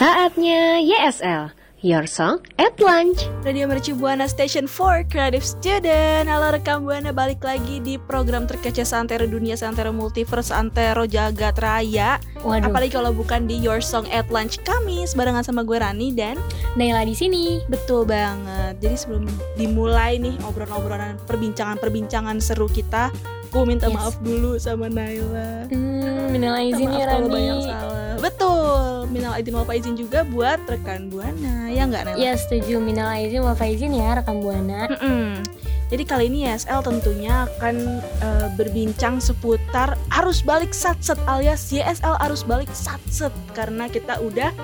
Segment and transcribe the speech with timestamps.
[0.00, 1.52] Saatnya YSL,
[1.84, 3.28] Your Song at Lunch.
[3.44, 8.80] Radio Mercu Buana Station 4 Creative Student Halo rekam Buana balik lagi di program terkece
[8.88, 12.72] Santero Dunia Santero Multiverse Santero Jagat Raya Waduh.
[12.72, 16.40] Apalagi kalau bukan di Your Song at Lunch Kamis Barengan sama gue Rani dan
[16.80, 17.60] Naila di sini.
[17.68, 19.28] Betul banget Jadi sebelum
[19.60, 23.12] dimulai nih obrolan-obrolan perbincangan-perbincangan seru kita
[23.50, 23.94] Gue minta Yes.
[23.94, 27.26] maaf dulu sama Naila Hmm, minal izin ya Rani.
[27.26, 28.78] banyak salah Betul
[29.10, 32.18] Minal aidin wal faizin juga buat rekan Buana Ya nggak Naila?
[32.20, 34.86] Ya setuju minal izin wal faizin ya rekam buana.
[34.88, 35.42] Mm-mm.
[35.88, 42.42] Jadi kali ini YSL tentunya akan eh, berbincang seputar arus balik satset alias YSL arus
[42.42, 44.54] balik satset karena kita udah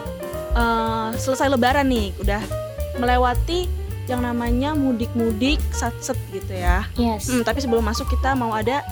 [0.54, 2.38] eh, selesai lebaran nih, udah
[2.96, 3.66] melewati
[4.06, 6.86] yang namanya mudik-mudik satset gitu ya.
[6.94, 7.26] Yes.
[7.26, 8.82] Hmm, tapi sebelum masuk kita mau ada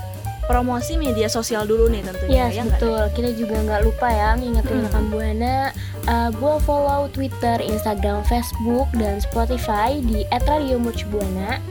[0.44, 3.00] promosi media sosial dulu nih tentunya Yes, ya betul.
[3.16, 4.84] Kita juga nggak lupa ya ngingetin Mm.
[4.84, 5.56] rekam buana
[6.04, 11.62] uh, buat follow Twitter, Instagram, Facebook, dan Spotify di @radiomercubuana.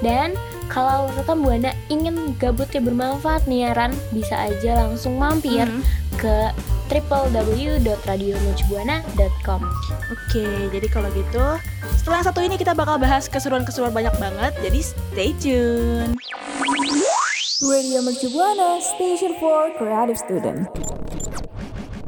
[0.00, 0.36] Dan
[0.70, 5.82] kalau rekam buana ingin gabutnya bermanfaat nih ya Ran, bisa aja langsung mampir Hmm.
[6.14, 6.54] ke
[6.90, 9.60] www.radiomercubuana.com.
[10.10, 11.58] Oke, jadi kalau gitu
[11.94, 14.54] setelah yang satu ini kita bakal bahas keseruan-keseruan banyak banget.
[14.58, 16.14] Jadi stay tune.
[17.60, 20.64] Radio Mercu Buana, Station for Creative Student.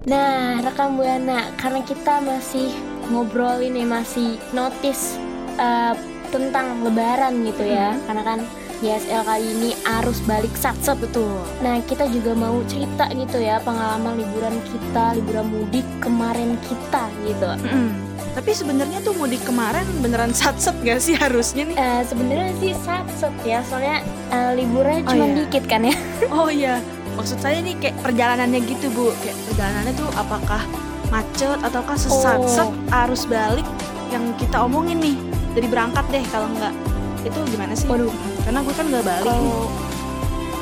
[0.03, 2.75] Nah, rekam buana, karena kita masih
[3.06, 5.15] ngobrolin nih, masih notice
[5.62, 5.94] uh,
[6.32, 8.41] tentang Lebaran gitu ya, karena kan
[8.81, 9.70] YSL kali ini
[10.00, 11.38] arus balik satset Betul.
[11.60, 17.47] Nah, kita juga mau cerita gitu ya pengalaman liburan kita, liburan mudik kemarin kita gitu.
[17.62, 17.94] Mm-mm.
[18.32, 21.76] Tapi sebenarnya tuh mudik kemarin beneran satset gak sih harusnya nih?
[21.76, 24.00] Eh sebenarnya sih satset ya, soalnya
[24.32, 25.37] eh, liburannya Oh, cuma iya.
[25.38, 25.94] dikit kan ya.
[26.34, 26.75] Oh iya,
[27.14, 30.62] maksud saya nih kayak perjalanannya gitu bu, kayak perjalanannya tuh apakah
[31.06, 33.00] macet ataukah sesatset Oh.
[33.04, 33.69] arus balik
[34.10, 35.16] yang kita omongin nih
[35.52, 36.74] dari berangkat deh kalau nggak
[37.22, 37.86] itu gimana sih?
[37.86, 38.12] Waduh.
[38.42, 39.24] Karena gue kan nggak balik.
[39.26, 39.70] Kalau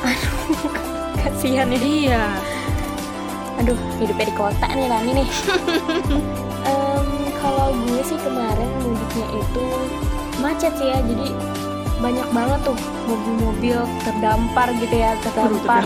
[0.01, 0.33] aduh
[1.21, 1.79] kasihan ya.
[1.79, 2.25] Iya.
[3.61, 5.27] Aduh, hidupnya di kota nih Rani nih.
[6.71, 7.07] Em,
[7.41, 9.65] kalau gue sih kemarin mudiknya itu
[10.41, 11.29] macet sih ya, jadi
[12.01, 15.85] banyak banget tuh mobil-mobil terdampar gitu ya, terdampar.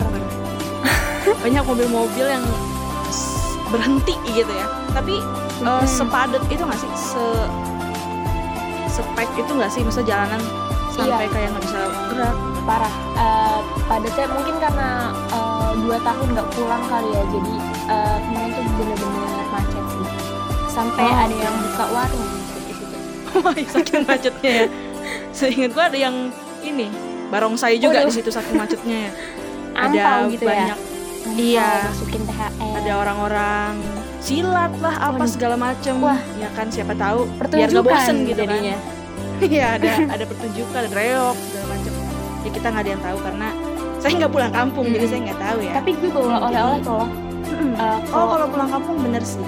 [1.44, 2.44] Banyak mobil-mobil yang
[3.68, 4.66] berhenti gitu ya.
[4.96, 5.84] Tapi eh, Mm-mm.
[5.84, 6.90] sepadat itu nggak sih?
[6.96, 7.24] Se
[8.96, 9.80] sepek itu nggak sih?
[9.80, 10.40] Maksudnya jalanan
[10.90, 11.30] sampai Iya.
[11.30, 12.36] kayak nggak bisa gerak.
[12.64, 12.94] Parah.
[13.14, 14.88] Eh, padatnya mungkin karena
[15.28, 17.52] eh, dua tahun nggak pulang kali ya, jadi
[17.86, 20.02] eh, kemarin tuh bener-bener macet sih.
[20.66, 22.84] Sampai Oh, ada yang buka warung di situ.
[23.36, 24.66] Wah, saking macetnya ya.
[25.30, 26.16] Seingat gua ada yang
[26.60, 26.88] ini
[27.28, 28.08] barongsai juga Waduh.
[28.08, 29.12] di situ saking macetnya ya.
[29.84, 31.32] Ampau ada gitu banyak ya.
[31.36, 31.70] Iya.
[31.86, 32.50] Masukin THR.
[32.76, 33.72] ada orang-orang
[34.26, 35.30] silat lah apa Waduh.
[35.30, 35.94] segala macam.
[36.02, 36.18] Wah.
[36.36, 38.74] Ya kan siapa tahu biar nggak bosen gitu jadinya.
[38.74, 38.94] kan.
[39.46, 41.92] Iya ada ada pertunjukan, ada reok segala macam.
[42.40, 43.48] Ya kita nggak ada yang tahu karena
[43.96, 45.10] saya nggak pulang kampung jadi Mm.
[45.12, 45.72] saya nggak tahu ya.
[45.74, 47.06] Tapi gue bawa oleh-oleh kok.
[47.46, 47.70] Mm-mm.
[47.70, 49.44] Eh, oh kalau- kalau pulang kampung bener sih.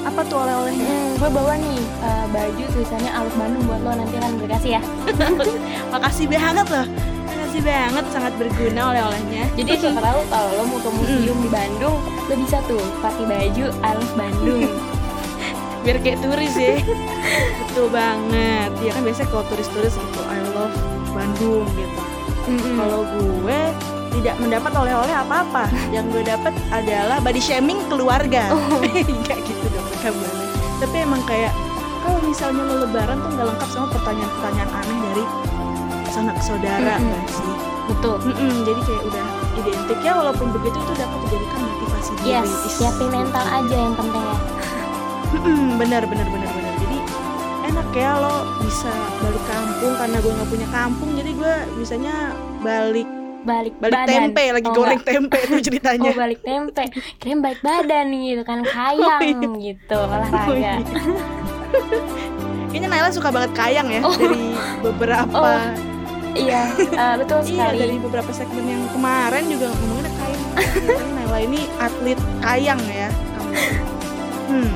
[0.00, 0.86] Apa tuh oleh-olehnya?
[0.86, 4.82] Hmm, gue bawa nih eh, baju tulisannya Alus Bandung buat lo nanti kan berkasih ya.
[5.92, 6.86] Makasih banget loh.
[7.60, 9.44] Makasih banget sangat berguna oleh-olehnya.
[9.52, 13.64] Jadi siapa tahu kalau lo mau ke museum di Bandung, lo bisa tuh pakai baju
[13.84, 14.64] Alus Bandung.
[15.84, 16.76] biar kayak turis ya
[17.64, 20.76] betul banget ya kan biasanya kalau turis-turis gitu I love
[21.16, 22.00] Bandung gitu
[22.52, 22.76] Mm-mm.
[22.76, 23.60] kalau gue
[24.12, 25.70] tidak mendapat oleh-oleh apa-apa.
[25.94, 28.50] Yang gue dapat adalah body shaming keluarga.
[28.92, 30.44] Enggak gitu dong rekam buana.
[30.82, 31.52] Tapi emang kayak
[32.02, 35.24] kalau misalnya lo lebaran tuh nggak lengkap sama pertanyaan-pertanyaan aneh dari
[36.10, 37.06] sanak saudara Mm-mm.
[37.08, 37.54] nggak sih?
[37.88, 39.26] betul Mm-mm, jadi kayak udah
[39.56, 42.28] identik ya walaupun begitu itu dapat dijadikan motivasi diri.
[42.28, 44.36] yes siapin mental aja yang penting ya
[45.32, 46.74] Mm-mm, benar benar benar benar.
[46.76, 46.98] Jadi
[47.64, 52.14] enak ya lo bisa balik kampung karena gue nggak punya kampung jadi gue bisanya
[52.60, 53.06] balik
[53.40, 55.08] balik, balik badan tempe lagi Oh, goreng enggak.
[55.08, 56.02] tempe itu ceritanya.
[56.04, 56.84] oh balik tempe
[57.16, 60.74] keren balik badan gitu kan kayang Oh, gitu Oh, olahraga iya.
[62.70, 64.12] Kayaknya Naila suka banget kayang ya Oh.
[64.12, 64.44] dari
[64.80, 65.58] beberapa Oh,
[66.36, 70.44] iya eh, betul iya sekali dari beberapa segmen yang kemarin juga ngomongin kayang.
[71.16, 73.10] Naila ini atlet kayang ya.
[74.50, 74.70] Hmm.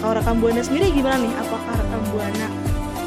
[0.00, 1.32] Kalau rekam buana sendiri gimana nih?
[1.40, 2.46] Apakah rekam buana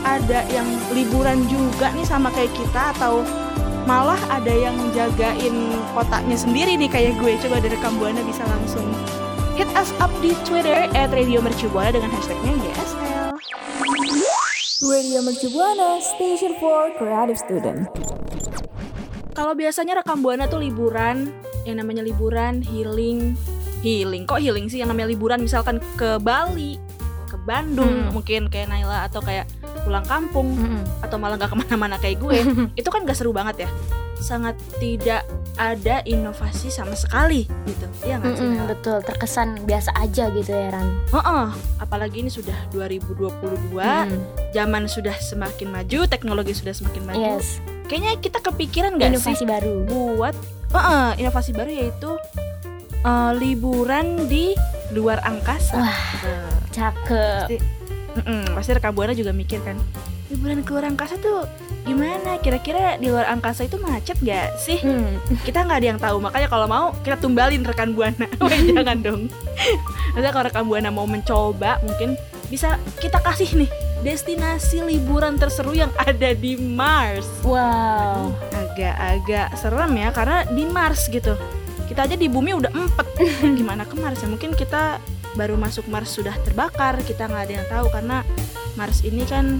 [0.03, 3.21] ada yang liburan juga nih sama kayak kita atau
[3.83, 8.85] malah ada yang jagain kotaknya sendiri nih kayak gue coba dari rekam buana bisa langsung
[9.57, 13.08] hit us up di Twitter at Radio Mercubuana dengan hashtagnya YSL.
[14.79, 17.91] Radio Mercu Buana, Station for Creative Student.
[19.35, 21.35] Kalau biasanya rekam buana tuh liburan,
[21.67, 23.35] yang namanya liburan healing,
[23.83, 26.79] healing kok healing sih yang namanya liburan misalkan ke Bali,
[27.27, 28.15] ke Bandung Hmm.
[28.15, 29.51] mungkin kayak Naila atau kayak
[29.83, 31.03] pulang kampung Mm-mm.
[31.03, 32.39] atau malah nggak ke mana-mana kayak gue,
[32.79, 33.69] itu kan gak seru banget ya,
[34.19, 35.23] sangat tidak
[35.55, 38.43] ada inovasi sama sekali gitu, ya nggak sih?
[38.43, 38.71] Mm-mm, Naila?
[38.71, 44.19] betul terkesan biasa aja gitu ya Ran Heeh, apalagi ini sudah 2022, Mm,
[44.51, 47.19] zaman sudah semakin maju, teknologi sudah semakin maju.
[47.19, 50.35] yes Kayaknya kita kepikiran nggak sih inovasi baru buat
[50.71, 52.11] uh, inovasi baru yaitu
[53.01, 54.53] uh, liburan di
[54.93, 55.75] luar angkasa.
[55.75, 56.01] Wah.
[56.21, 57.49] Uh, cakep
[58.53, 59.77] pasti rekam buana juga mikir kan,
[60.29, 61.45] liburan ke luar angkasa tuh
[61.83, 62.37] gimana?
[62.37, 64.77] Kira-kira di luar angkasa itu macet gak sih?
[64.79, 66.17] Hmm, Kita nggak ada yang tahu.
[66.21, 68.29] Makanya kalau mau kita tumbalin rekan buana.
[68.45, 69.21] Weh, jangan dong.
[70.13, 72.13] Nanti kalau rekan buana mau mencoba, mungkin
[72.49, 77.27] bisa kita kasih nih destinasi liburan terseru yang ada di Mars.
[77.43, 81.35] wow agak-agak serem ya karena di Mars gitu
[81.85, 83.07] kita aja di bumi udah empet
[83.59, 84.97] gimana ke Mars ya mungkin kita
[85.35, 88.23] baru masuk Mars sudah terbakar kita nggak ada yang tahu karena
[88.73, 89.59] Mars ini kan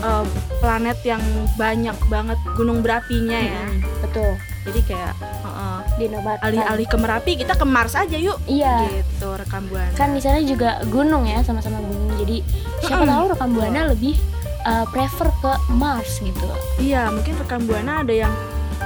[0.00, 0.24] eh,
[0.60, 1.22] planet yang
[1.56, 3.64] banyak banget gunung berapinya ya.
[3.68, 4.32] Mm, betul.
[4.66, 5.14] Jadi kayak
[5.98, 6.44] dinobatkan.
[6.44, 8.38] Alih-alih ke Merapi kita ke Mars aja yuk.
[8.44, 8.86] Iya.
[8.88, 12.12] Gitu rekam buana kan di sana juga gunung ya sama-sama gunung.
[12.20, 12.44] Jadi
[12.84, 13.12] siapa Mm-mm.
[13.12, 14.14] tahu rekam buana lebih
[14.68, 16.46] uh, prefer ke Mars gitu.
[16.78, 18.32] Iya mungkin rekam buana ada yang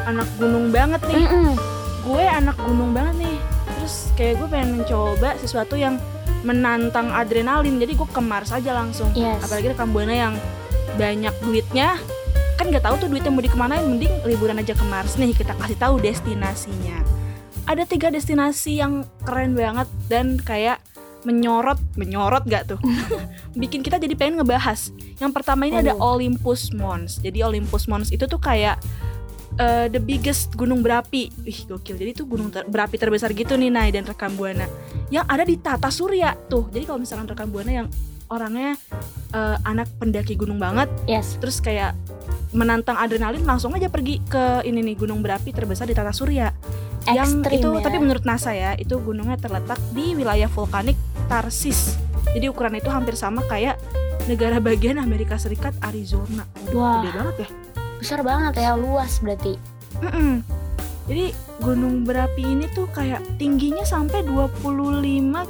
[0.07, 1.27] anak gunung banget nih.
[1.27, 1.55] Mm-mm.
[2.01, 3.37] gue anak gunung banget nih.
[3.77, 6.01] Terus kayak gue pengen mencoba sesuatu yang
[6.47, 7.77] menantang adrenalin.
[7.77, 9.11] Jadi gue ke Mars aja langsung.
[9.13, 9.43] Yes.
[9.45, 10.35] apalagi rekam buana yang
[10.99, 11.97] banyak duitnya
[12.61, 15.81] kan nggak tahu tuh duitnya mau dikemanain mending liburan aja ke Mars nih kita kasih
[15.81, 17.01] tahu destinasinya.
[17.65, 20.77] Ada tiga destinasi yang keren banget dan kayak
[21.25, 22.81] menyorot menyorot gak tuh?
[23.61, 24.93] Bikin kita jadi pengen ngebahas.
[25.17, 27.21] Yang pertama ini ada Olympus Mons.
[27.21, 28.81] Jadi Olympus Mons itu tuh kayak
[29.57, 31.33] eh, the biggest gunung berapi.
[31.45, 31.97] Ih gokil.
[31.97, 34.69] Jadi tuh gunung ter- berapi terbesar gitu nih Nay dan rekam buana.
[35.09, 36.69] Yang ada di tata surya tuh.
[36.73, 37.89] Jadi kalau misalkan rekam buana yang
[38.31, 38.79] orangnya
[39.35, 40.89] eh, anak pendaki gunung banget.
[41.05, 41.37] Yes.
[41.43, 41.99] Terus kayak
[42.51, 46.51] menantang adrenalin langsung aja pergi ke ini nih gunung berapi terbesar di tata surya
[47.07, 47.83] yang Ekstrim itu ya.
[47.87, 50.99] tapi menurut NASA ya itu gunungnya terletak di wilayah vulkanik
[51.31, 51.97] Tarsis.
[52.35, 53.79] Jadi ukuran itu hampir sama kayak
[54.27, 56.45] negara bagian Amerika Serikat Arizona.
[56.75, 57.01] Wah.
[57.01, 57.49] gede banget ya.
[58.03, 59.55] Besar banget ya luas berarti.
[60.03, 60.43] Mm-mm.
[61.11, 64.63] Jadi gunung berapi ini tuh kayak tingginya sampai 25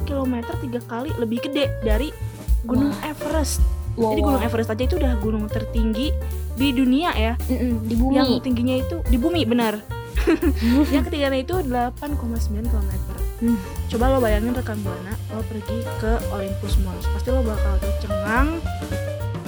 [0.07, 2.09] km tiga kali lebih gede dari
[2.63, 3.61] gunung Everest.
[3.95, 4.47] wow, Jadi gunung wow.
[4.47, 6.13] Everest aja itu udah gunung tertinggi
[6.55, 7.33] di dunia ya.
[7.47, 9.81] Mm-mm, di bumi Yang tingginya itu di bumi benar.
[10.93, 11.97] yang ketiganya itu 8,9
[12.61, 12.91] km.
[13.41, 13.57] Hmm.
[13.89, 18.61] Coba lo bayangin rekan buana lo pergi ke Olympus Mons, pasti lo bakal tercengang.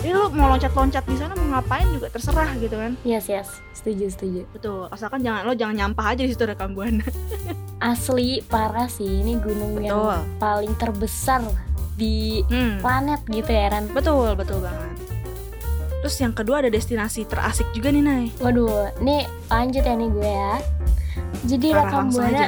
[0.02, 2.92] Jadi lo mau loncat-loncat di sana mau ngapain juga terserah gitu kan.
[3.08, 7.06] yes yes setuju setuju Betul, asalkan jangan lo jangan nyampah aja di situ rekam buana.
[7.84, 10.20] asli parah sih ini gunung yang Betul.
[10.40, 11.40] paling terbesar
[11.96, 12.80] di Hmm.
[12.80, 14.92] planet gitu ya Ran Betul, betul banget.
[16.00, 18.26] Terus yang kedua ada destinasi terasik juga nih, Nay.
[18.38, 20.54] waduh nih lanjut ya nih gue ya
[21.44, 22.46] jadi Parah, rekam buana.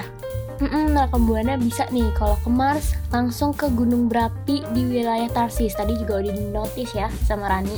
[0.56, 5.72] Mm-mm, rekam buana bisa nih kalau ke Mars langsung ke gunung berapi di wilayah Tarsis
[5.72, 7.76] tadi juga udah di notice ya sama Rani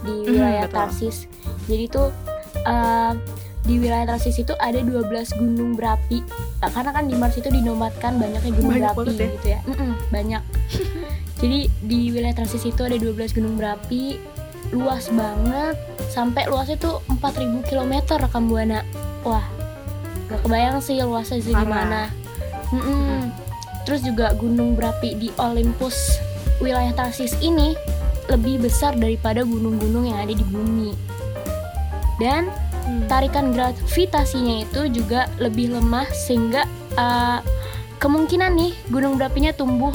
[0.00, 0.78] di wilayah betul.
[0.80, 1.16] Tarsis
[1.66, 2.08] jadi tuh
[2.60, 3.12] eh,
[3.60, 5.04] di wilayah Tarsis itu ada 12
[5.36, 6.22] gunung berapi
[6.60, 9.26] Eh, karena kan di Mars itu dinobatkan banyaknya gunung Banyak berapi ya.
[9.32, 10.42] gitu ya Mm-mm, banyak
[11.40, 14.20] jadi di wilayah Tarsis itu ada 12 gunung berapi
[14.70, 15.74] luas banget
[16.12, 18.86] sampai luasnya tuh 4000 km rekam buana
[19.26, 19.44] wah
[20.30, 21.66] gak kebayang sih luasnya di Parah.
[21.66, 22.02] mana
[22.70, 23.34] Mm-mm.
[23.82, 26.20] terus juga gunung berapi di Olympus
[26.62, 27.74] wilayah Tarsis ini
[28.30, 30.94] lebih besar daripada gunung-gunung yang ada di bumi
[32.22, 32.46] dan
[32.90, 33.06] Hmm.
[33.06, 36.66] tarikan gravitasinya itu juga lebih lemah sehingga
[36.98, 37.38] uh,
[38.02, 39.94] kemungkinan nih gunung berapinya tumbuh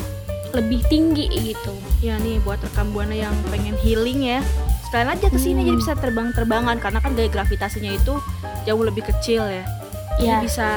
[0.56, 1.74] lebih tinggi gitu.
[2.00, 4.40] Ya nih buat rekam buana yang pengen healing ya.
[4.88, 5.68] Sekalian aja ke sini Hmm.
[5.68, 8.16] jadi bisa terbang-terbangan Karena kan gaya gravitasinya itu
[8.64, 9.66] jauh lebih kecil ya.
[10.16, 10.70] Jadi ya bisa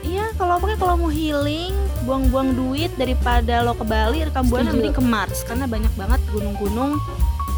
[0.00, 4.94] Iya kalau pokoknya kalau mau healing Buang-buang duit daripada lo ke Bali Rekam buana mending
[4.94, 5.44] ke Mars.
[5.44, 6.96] Karena banyak banget gunung-gunung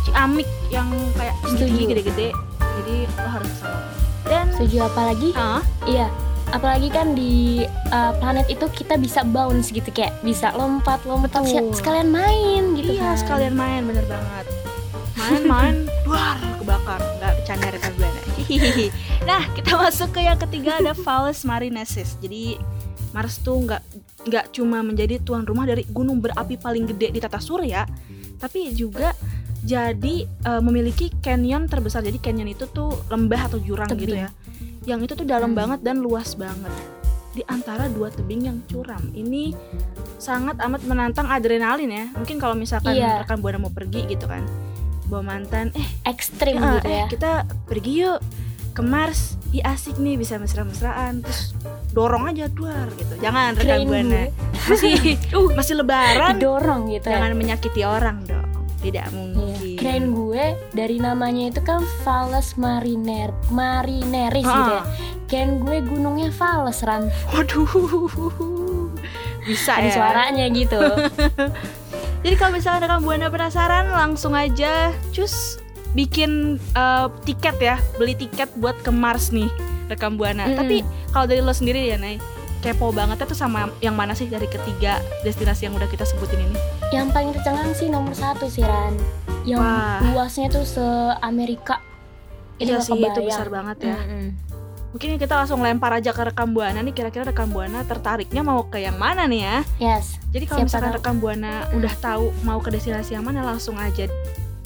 [0.03, 1.87] Ciamik yang kayak Setuju.
[1.87, 2.29] gede-gede.
[2.59, 3.81] Jadi lo harus ke sana.
[4.25, 6.09] Dan setuju apalagi Ah, Iya,
[6.50, 11.47] apalagi kan di uh, planet itu kita bisa bounce gitu kayak bisa lompat lompat Betul.
[11.47, 13.19] sek- sekalian main gitu Iya kan.
[13.19, 14.47] sekalian main bener banget
[15.12, 18.87] Main-main Duar kebakar Nggak bercanda rekan buana Hihihi.
[19.23, 22.57] Nah kita masuk ke yang ketiga ada Valles Marinesis Jadi
[23.11, 23.83] Mars tuh nggak
[24.21, 27.85] nggak cuma menjadi tuan rumah dari gunung berapi paling gede di tata surya
[28.37, 29.12] Tapi juga
[29.61, 34.25] jadi eh, memiliki canyon terbesar Jadi canyon itu tuh lembah atau jurang gitu Tebing.
[34.25, 34.30] ya
[34.83, 35.59] Yang itu tuh dalam Hmm.
[35.59, 36.73] banget dan luas banget.
[37.31, 39.01] Di antara dua tebing yang curam.
[39.13, 39.55] Ini
[40.17, 42.07] sangat amat menantang adrenalin ya.
[42.13, 43.23] Mungkin kalau misalkan Iya.
[43.23, 44.43] rekan buana mau pergi gitu kan.
[45.07, 47.07] Bawa mantan eh, Ekstrim eh, gitu eh, ya.
[47.07, 47.31] kita
[47.65, 48.19] pergi yuk
[48.71, 49.35] ke Mars.
[49.51, 51.23] Ih asik nih bisa mesra-mesraan.
[51.23, 51.55] Terus
[51.91, 53.15] dorong aja duar gitu.
[53.19, 54.27] Jangan rekan buana.
[54.27, 54.27] gue
[54.67, 54.95] masih
[55.37, 56.35] uh, masih lebaran.
[56.35, 57.07] didorong gitu.
[57.07, 57.19] Ya.
[57.19, 58.47] jangan menyakiti orang dong
[58.81, 59.17] tidak Iya.
[59.17, 64.53] mungkin Kirain gue dari namanya itu kan Valles Mariner Marineris Ah.
[64.55, 64.83] gitu ya.
[65.27, 67.09] Kirain gue gunungnya Valles Ran.
[67.31, 67.65] waduh
[69.43, 70.81] bisa Ada ya suaranya gitu.
[72.23, 75.57] Jadi kalau misalnya rekan buana penasaran langsung aja cus
[75.91, 79.49] bikin eh, tiket ya, beli tiket buat ke Mars nih
[79.89, 80.45] rekam buana.
[80.45, 80.55] Mm-mm.
[80.55, 80.77] Tapi
[81.09, 82.21] kalau dari lo sendiri ya, Nay,
[82.61, 86.57] kepo banget tuh sama yang mana sih dari ketiga destinasi yang udah kita sebutin ini?
[86.93, 88.95] Yang paling tercengang sih nomor satu sih Ran.
[89.49, 90.00] Yang Wah.
[90.12, 90.85] luasnya tuh se
[91.25, 91.81] Amerika.
[92.61, 93.29] Iya nggak sih, itu kebayang.
[93.33, 93.97] besar banget ya.
[93.97, 94.26] Mm-mm.
[94.90, 96.93] Mungkin kita langsung lempar aja ke rekam buana nih.
[96.93, 99.57] Kira-kira rekam buana tertariknya mau ke yang mana nih ya?
[99.81, 100.21] Yes.
[100.29, 100.99] Jadi kalau misalkan tahu.
[101.00, 104.11] rekam buana udah tahu mau ke destinasi yang mana, langsung aja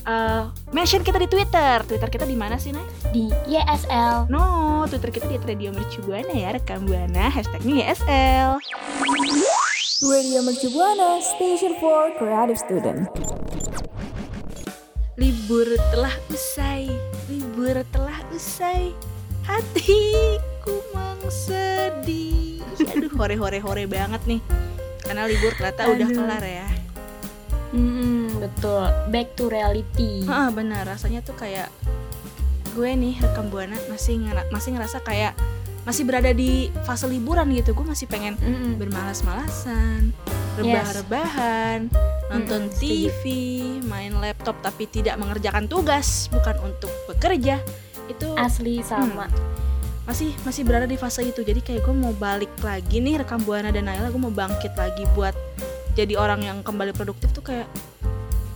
[0.04, 0.42] eh,
[0.72, 1.82] mention kita di Twitter.
[1.84, 2.84] Twitter kita di mana sih, Nay?
[3.10, 4.28] Di YSL.
[4.28, 8.50] No, Twitter kita di Radio Mercu Buana ya, rekam Buana, hashtagnya YSL.
[10.04, 13.08] Radio Mercu Buana, Station for Creative Student.
[15.16, 16.90] Libur telah usai,
[17.30, 18.90] libur telah usai,
[19.46, 22.60] hatiku mang sedih.
[22.82, 24.40] Aduh, hore-hore-hore banget nih.
[25.06, 26.83] Karena libur ternyata udah kelar ya.
[27.74, 28.86] Hmm, betul.
[29.10, 30.22] Back to reality.
[30.22, 31.66] Heeh, benar, rasanya tuh kayak
[32.70, 35.34] gue nih rekam Buana masih ngera- masih ngerasa kayak
[35.82, 37.70] masih berada di fase liburan gitu.
[37.72, 38.78] Gue masih pengen Mm-mm.
[38.78, 40.14] bermalas-malasan,
[40.56, 41.90] rebah-rebahan,
[42.28, 43.10] nonton Mm-mm, setuju.
[43.10, 43.22] TV,
[43.84, 47.58] main laptop tapi tidak mengerjakan tugas, bukan untuk bekerja.
[48.06, 49.26] Itu Asli sama.
[50.04, 51.40] masih masih berada di fase itu.
[51.40, 55.04] Jadi kayak gue mau balik lagi nih rekam Buana dan Naila, gue mau bangkit lagi
[55.12, 55.32] buat
[55.94, 57.70] jadi orang yang kembali produktif tuh kayak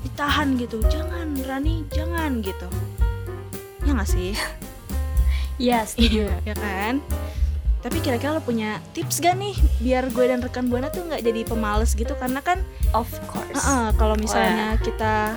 [0.02, 0.82] ditahan gitu.
[0.90, 2.68] Jangan Rani, jangan gitu.
[3.86, 4.34] Ya gak sih?
[5.58, 5.98] Yes.
[5.98, 7.02] Iya, ya kan?
[7.82, 11.42] Tapi kira-kira lo punya tips gak nih biar gue dan rekan Buana tuh nggak jadi
[11.42, 12.62] pemalas gitu karena kan
[12.94, 13.58] Of course.
[13.58, 15.34] Heeh, kalau misalnya kita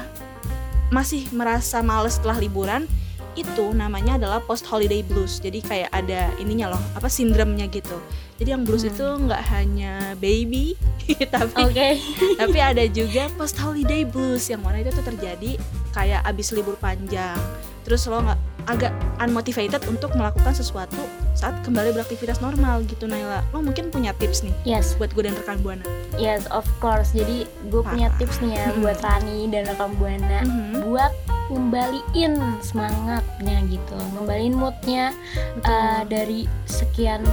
[0.94, 2.86] masih merasa males setelah liburan
[3.34, 7.96] itu namanya adalah post holiday blues jadi kayak ada ininya loh apa sindromnya gitu
[8.36, 8.92] jadi yang blues Hmm.
[8.92, 10.76] itu nggak hanya baby
[11.34, 11.90] tapi Oke.
[12.42, 15.56] tapi ada juga post holiday blues yang mana itu tuh terjadi
[15.92, 17.40] kayak abis libur panjang
[17.82, 20.98] terus lo nggak agak unmotivated untuk melakukan sesuatu
[21.32, 25.34] saat kembali beraktivitas normal gitu Naila lo mungkin punya tips nih Yes, buat gue dan
[25.34, 25.82] rekan buana
[26.16, 27.10] yes, of course.
[27.12, 28.20] Jadi gue punya Parah.
[28.20, 28.82] tips nih ya Mm-mm.
[28.84, 31.14] buat Rani dan rekam buana Mhm, buat
[31.50, 35.12] ngembaliin semangatnya gitu, ngembaliin moodnya
[35.56, 35.68] betul.
[35.68, 37.24] uh, dari sekian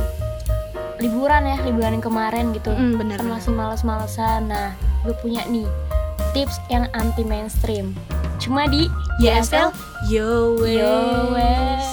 [0.99, 2.75] liburan ya, liburan yang kemarin gitu.
[2.75, 4.51] Mm, bener, Kan masih males-malesan.
[4.51, 5.67] Nah, gue punya nih
[6.33, 7.95] tips yang anti mainstream.
[8.39, 8.87] Cuma di
[9.19, 9.75] YSL
[10.07, 11.87] Yo wes.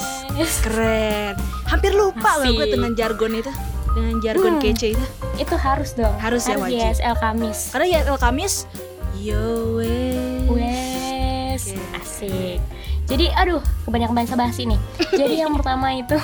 [0.61, 1.33] Keren
[1.65, 3.51] Hampir lupa loh gue dengan jargon itu
[3.95, 4.61] Dengan jargon Hmm.
[4.61, 6.15] kece itu Itu harus dong.
[6.19, 6.79] Harus ya, wajib.
[6.79, 7.59] YSL Kamis.
[7.71, 8.53] Karena YSL Kamis
[9.17, 10.45] Yo wes
[11.65, 11.95] Oke.
[11.97, 12.59] asik.
[13.05, 14.79] Jadi aduh, kebanyakan bahasa basi nih.
[15.11, 16.17] Jadi yang pertama itu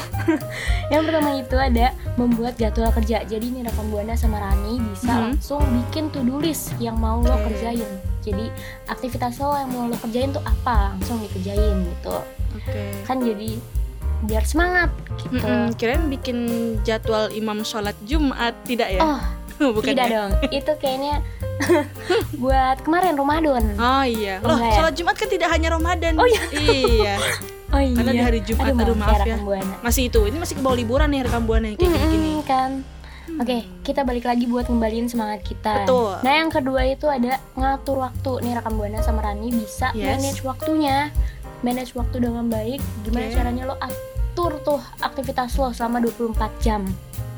[0.93, 3.21] yang pertama itu ada membuat jadwal kerja.
[3.21, 5.21] Jadi nih rekam Buana sama Rani bisa Mhm.
[5.31, 7.85] langsung bikin to-do list yang mau lo kerjain.
[8.21, 8.49] Jadi
[8.85, 10.93] aktivitas lo yang mau lo kerjain tuh apa?
[10.93, 12.17] Langsung dikerjain gitu.
[12.51, 13.61] Oke Kan jadi
[14.21, 15.37] biar semangat gitu.
[15.37, 16.37] Mm-mm, kirain bikin
[16.81, 19.01] jadwal imam sholat Jumat tidak ya?
[19.01, 19.21] Oh,
[19.77, 20.13] Bukan tidak ya?
[20.17, 20.31] dong.
[20.59, 21.21] Itu kayaknya
[22.41, 23.63] buat kemarin Ramadan.
[23.75, 24.39] Oh iya.
[24.41, 24.75] Loh, Enggak ya?
[24.77, 26.13] sholat Jumat kan tidak hanya Ramadan.
[26.17, 26.41] Oh iya.
[26.55, 27.15] iya.
[27.71, 27.95] Oh iya.
[27.95, 29.31] Karena di hari Jumat, aduh, maaf ya.
[29.31, 29.75] rekam Buana.
[29.79, 30.19] Masih itu.
[30.27, 32.29] Ini masih ke bawah liburan nih rekam buana yang kayak gini-gini.
[32.35, 32.71] Mm-mm, kan.
[33.39, 35.87] Oke, kita balik lagi buat ngembaliin semangat kita.
[35.87, 36.19] Betul.
[36.19, 38.43] Nah, yang kedua itu ada ngatur waktu.
[38.43, 40.19] Nih rekam Buana sama Rani bisa Yes.
[40.19, 41.15] manage waktunya.
[41.63, 42.83] Manage waktu dengan baik.
[43.01, 43.35] Gimana Oke.
[43.39, 46.83] caranya lo atur tuh aktivitas lo selama 24 jam.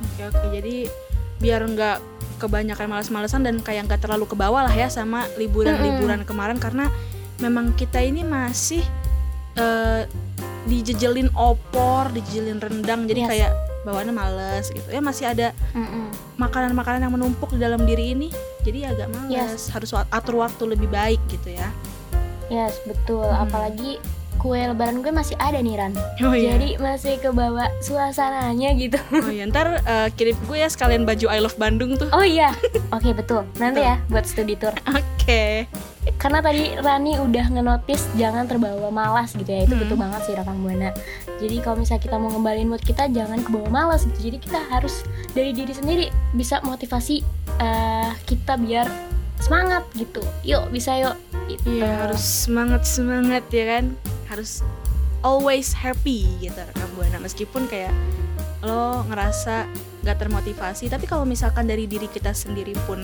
[0.09, 0.45] Oke oke.
[0.49, 0.89] Jadi
[1.37, 1.97] biar nggak
[2.43, 6.91] kebanyakan males-malesan dan kayak nggak terlalu ke bawah lah ya sama liburan-liburan kemarin karena
[7.39, 8.83] memang kita ini masih
[9.53, 10.03] eh,
[10.63, 13.05] dijejelin opor, dijejelin rendang.
[13.05, 13.29] Jadi Yes.
[13.29, 13.51] kayak
[13.83, 14.87] bawaannya males gitu.
[14.87, 15.51] Ya masih ada
[16.35, 18.27] makanan-makanan yang menumpuk di dalam diri ini.
[18.63, 19.69] Jadi agak males.
[19.69, 21.67] Harus wa- atur waktu lebih baik gitu ya.
[22.47, 23.27] Yes, betul.
[23.27, 23.43] Hmm.
[23.43, 23.99] Apalagi
[24.43, 25.95] kue lebaran gue masih ada nih Ran.
[26.19, 26.53] Oh iya.
[26.53, 28.99] Jadi masih kebawa suasananya gitu.
[29.15, 32.11] Oh iya, ntar eh, kirim gue ya sekalian baju I Love Bandung tuh.
[32.11, 32.51] Oh iya.
[32.95, 33.47] Oke, betul.
[33.55, 34.75] Nanti ya buat studi tour.
[34.85, 35.71] Oke.
[36.19, 39.63] Karena tadi Rani udah ngenotis jangan terbawa malas gitu ya.
[39.63, 39.81] Itu Hmm.
[39.87, 40.91] betul banget sih rekam Buana.
[41.39, 44.27] Jadi kalau misalnya kita mau ngembalin mood kita jangan kebawa malas gitu.
[44.27, 47.23] Jadi kita harus dari diri sendiri bisa motivasi
[47.57, 48.91] eh, kita biar
[49.39, 50.19] semangat gitu.
[50.43, 51.15] Yuk, bisa yuk.
[51.47, 51.79] Gitu.
[51.79, 53.95] Iya, harus semangat semangat ya kan.
[54.33, 54.65] Harus
[55.21, 57.21] always happy gitu rekam buana.
[57.21, 57.93] Meskipun kayak
[58.63, 59.67] lo ngerasa
[60.07, 63.03] gak termotivasi tapi kalau misalkan dari diri kita sendiri pun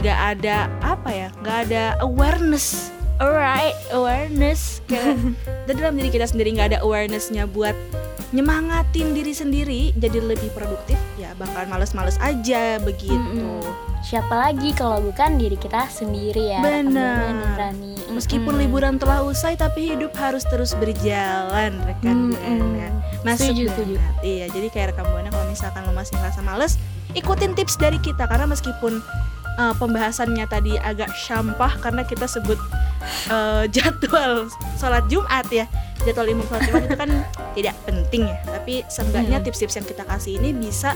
[0.00, 2.88] gak ada apa ya gak ada awareness
[3.22, 4.98] alright awareness ke
[5.70, 7.76] dan dalam diri kita sendiri gak ada awarenessnya buat
[8.34, 13.92] nyemangatin diri sendiri jadi lebih produktif ya bakal males-males aja begitu Mm-mm.
[14.04, 16.60] Siapa lagi kalau bukan diri kita sendiri ya.
[16.60, 17.72] Benar.
[18.12, 18.68] Meskipun Mm-mm.
[18.68, 22.92] liburan telah usai tapi hidup harus terus berjalan rekan buana.
[23.24, 23.96] Masuk Setuju.
[24.20, 26.76] Iya, jadi kayak rekan buana kalau misalkan lo masih ngerasa males,
[27.16, 29.00] ikutin tips dari kita karena meskipun
[29.56, 32.60] uh, pembahasannya tadi agak syampah karena kita sebut
[33.30, 35.66] uh, jadwal sholat Jumat ya.
[36.04, 37.10] Jadwal imam sholat Jumat itu kan
[37.56, 39.46] tidak penting ya, tapi seenggaknya Hmm.
[39.48, 40.92] tips-tips yang kita kasih ini bisa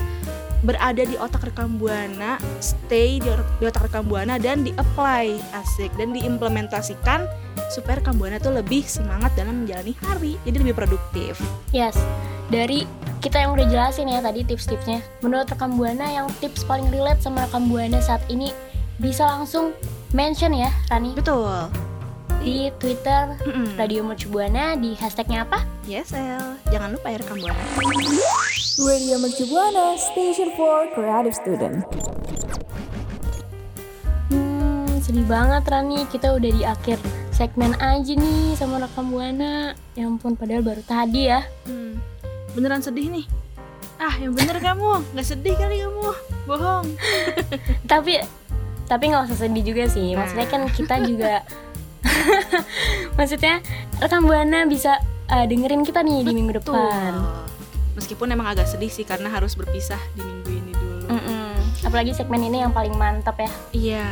[0.59, 6.11] berada di otak rekam buana, stay di, di otak rekam buana dan di-apply asik dan
[6.11, 7.23] diimplementasikan
[7.71, 11.39] supaya rekam buana tuh lebih semangat dalam menjalani hari, jadi lebih produktif.
[11.71, 11.95] Yes,
[12.51, 12.83] dari
[13.23, 14.99] kita yang udah jelasin ya tadi tips-tipsnya.
[15.23, 18.51] Menurut rekam buana yang tips paling relate sama rekam buana saat ini
[18.99, 19.71] bisa langsung
[20.11, 21.88] mention ya Rani Betul.
[22.39, 23.75] Di Twitter Mm-mm.
[23.75, 25.63] Radio Mercu Buana di hashtagnya apa?
[25.83, 26.55] Yes, El.
[26.71, 27.63] Jangan lupa ya rekam buana.
[28.79, 31.83] Radio Mercu Buana, Station for Creative Student.
[34.31, 36.97] Hmm, sedih banget Rani, kita udah di akhir
[37.35, 39.75] segmen aja nih sama rekam buana.
[39.99, 41.43] Ya ampun, padahal baru tadi ya.
[41.67, 41.99] Hmm.
[42.55, 43.27] Beneran sedih nih.
[43.99, 45.03] Ah, yang bener kamu.
[45.11, 46.09] Nggak sedih kali kamu.
[46.47, 46.87] Bohong.
[47.91, 48.23] Tapi
[48.89, 50.17] tapi nggak usah sedih juga sih.
[50.17, 51.45] Maksudnya kan kita juga
[53.17, 53.63] Maksudnya
[53.99, 56.75] rekam buana bisa eh, dengerin kita nih di minggu Betul.
[56.75, 57.13] depan.
[57.97, 61.05] Meskipun emang agak sedih sih karena harus berpisah di minggu ini dulu.
[61.11, 61.51] Mm-mm.
[61.83, 64.07] Apalagi segmen ini yang paling mantap ya, Iya.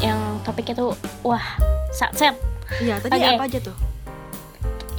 [0.00, 0.92] yang topiknya tuh
[1.26, 1.42] wah
[1.90, 2.38] set.
[2.78, 3.28] Iya, tadi Oke.
[3.34, 3.76] apa aja tuh?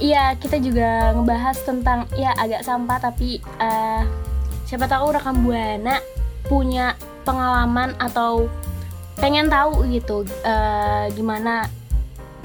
[0.02, 4.02] Iya, kita juga ngebahas tentang ya agak sampah tapi eh,
[4.66, 6.02] siapa tahu rekam buana
[6.44, 8.50] punya pengalaman atau
[9.20, 11.68] pengen tahu gitu eh, gimana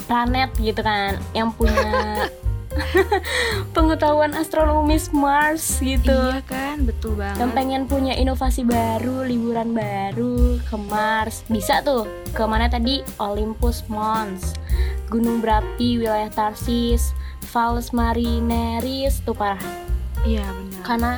[0.07, 2.31] planet gitu kan yang punya
[3.75, 6.13] pengetahuan astronomis Mars gitu.
[6.13, 7.41] Iya kan, betul banget.
[7.41, 13.85] yang pengen punya inovasi baru, liburan baru ke Mars, bisa tuh ke mana tadi Olympus
[13.89, 14.53] Mons,
[15.09, 17.13] Gunung Berapi, wilayah Tarsis,
[17.49, 19.61] Valles Marineris tuh parah.
[20.25, 20.81] Iya, benar.
[20.85, 21.13] Karena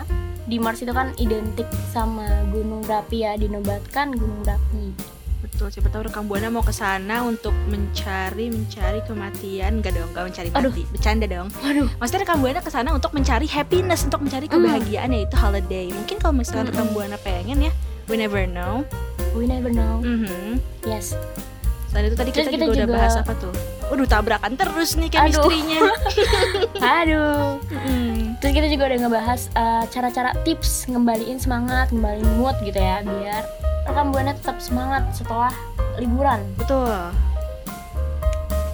[0.49, 5.18] di Mars itu kan identik sama Gunung Berapi ya, dinobatkan Gunung Berapi.
[5.59, 10.31] Betul, siapa tahu rekam buana mau ke sana untuk mencari mencari kematian, gak dong, gak
[10.31, 10.71] mencari Aduh.
[10.71, 11.51] mati, bercanda dong.
[11.59, 11.91] Waduh.
[11.99, 14.55] Maksudnya rekam buana ke sana untuk mencari happiness, untuk mencari Hmm.
[14.55, 15.91] kebahagiaan yaitu holiday.
[15.91, 16.95] Mungkin kalau misalkan rekam Mm-mm.
[16.95, 17.71] buana pengen ya,
[18.07, 18.87] we never know.
[19.35, 19.99] We never know.
[19.99, 20.63] Mhm.
[20.87, 21.11] Yes.
[21.91, 23.51] Selain itu tadi Terus kita, kita juga, udah juga- bahas apa tuh?
[23.91, 25.81] Waduh, tabrakan terus nih chemistry-nya.
[26.79, 27.59] Aduh.
[27.79, 28.39] Mm.
[28.39, 33.43] Terus kita juga udah ngebahas uh, cara-cara tips ngembaliin semangat, ngembaliin mood gitu ya, biar
[33.89, 35.49] rekam buana tetap semangat setelah
[35.97, 36.45] liburan.
[36.55, 36.93] Betul.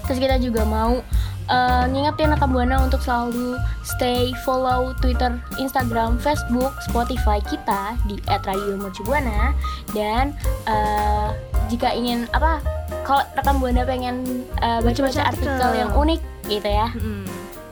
[0.05, 1.01] Terus kita juga mau
[1.49, 9.57] uh, ngingetin rekam buana untuk selalu stay follow Twitter, Instagram, Facebook, Spotify kita di @radiomercubuana
[9.97, 10.37] dan
[10.69, 11.33] uh,
[11.73, 12.61] jika ingin apa
[13.01, 15.73] kalau rekam buana pengen uh, baca-baca artikel artikel.
[15.73, 17.25] yang unik gitu ya Mm.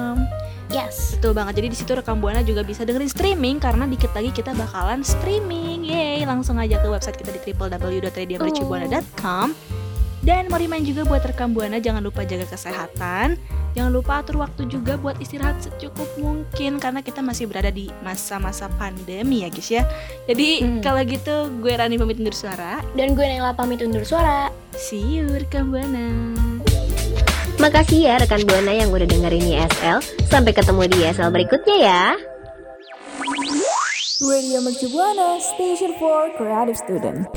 [0.69, 1.17] Yes.
[1.17, 1.57] Betul banget.
[1.57, 5.83] Jadi di situ rekam buana juga bisa dengerin streaming karena dikit lagi kita bakalan streaming.
[5.83, 9.47] Yeay, langsung aja ke website kita di www.radiomercubuana.com.
[10.19, 13.39] Dan mau remind juga buat rekam buana jangan lupa jaga kesehatan.
[13.71, 18.67] Jangan lupa atur waktu juga buat istirahat secukup mungkin karena kita masih berada di masa-masa
[18.75, 19.83] pandemi ya guys ya.
[20.27, 20.81] Jadi Hmm.
[20.83, 22.83] kalau gitu gue Rani pamit undur suara.
[22.93, 24.51] Dan gue Nela pamit undur suara.
[24.75, 26.35] See you rekam buana.
[27.59, 29.99] Makasih ya rekan Buana yang udah dengerin YSL.
[30.31, 32.03] Sampai ketemu di YSL berikutnya ya.
[34.23, 37.27] Radio Mercu Buana Station for Creative Student.